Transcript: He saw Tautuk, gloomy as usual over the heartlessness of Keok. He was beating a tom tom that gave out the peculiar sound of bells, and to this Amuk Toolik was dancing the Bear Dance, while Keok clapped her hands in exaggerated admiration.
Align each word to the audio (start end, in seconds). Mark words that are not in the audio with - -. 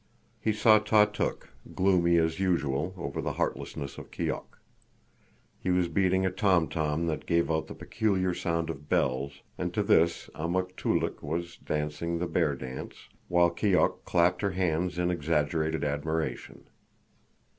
He 0.39 0.51
saw 0.51 0.79
Tautuk, 0.79 1.49
gloomy 1.75 2.17
as 2.17 2.39
usual 2.39 2.95
over 2.97 3.21
the 3.21 3.33
heartlessness 3.33 3.99
of 3.99 4.09
Keok. 4.09 4.57
He 5.59 5.69
was 5.69 5.89
beating 5.89 6.25
a 6.25 6.31
tom 6.31 6.67
tom 6.69 7.05
that 7.05 7.27
gave 7.27 7.51
out 7.51 7.67
the 7.67 7.75
peculiar 7.75 8.33
sound 8.33 8.71
of 8.71 8.89
bells, 8.89 9.41
and 9.59 9.71
to 9.75 9.83
this 9.83 10.27
Amuk 10.33 10.75
Toolik 10.75 11.21
was 11.21 11.57
dancing 11.57 12.17
the 12.17 12.25
Bear 12.25 12.55
Dance, 12.55 13.09
while 13.27 13.51
Keok 13.51 14.03
clapped 14.03 14.41
her 14.41 14.53
hands 14.53 14.97
in 14.97 15.11
exaggerated 15.11 15.83
admiration. 15.83 16.67